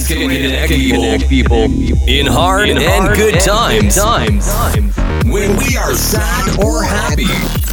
[0.00, 3.96] Trance can connect people, people in hard, in and, hard good and times.
[3.96, 4.96] times.
[5.26, 7.28] When we are sad or happy,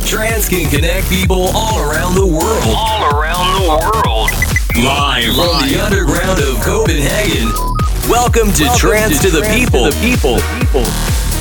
[0.05, 2.63] Trance can connect people all around the world.
[2.75, 4.29] All around the world.
[4.75, 7.47] Live, from the underground of Copenhagen.
[8.09, 9.89] Welcome to Welcome Trance to, to, the, people.
[9.89, 10.35] to the People.
[10.59, 10.83] People.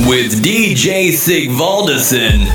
[0.08, 2.46] With DJ Sigvaldesen.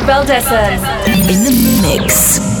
[0.00, 0.46] Valdez
[1.06, 2.51] in the mix.